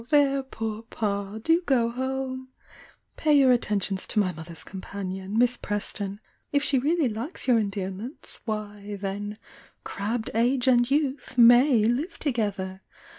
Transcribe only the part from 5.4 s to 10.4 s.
Preston— if she really hkes your endearments, why, then, 'crabbed